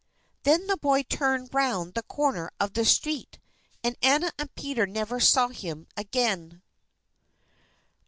Then 0.41 0.65
the 0.65 0.77
boy 0.77 1.03
turned 1.03 1.53
round 1.53 1.93
the 1.93 2.01
corner 2.01 2.49
of 2.59 2.73
the 2.73 2.85
street, 2.85 3.37
and 3.83 3.95
Anna 4.01 4.31
and 4.39 4.49
Peter 4.55 4.87
never 4.87 5.19
saw 5.19 5.49
him 5.49 5.85
again. 5.95 6.63